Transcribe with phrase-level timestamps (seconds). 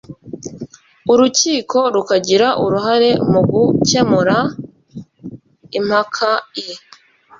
[1.11, 4.37] urukiko rukagira uruhare mu gukemura
[5.77, 6.69] impakai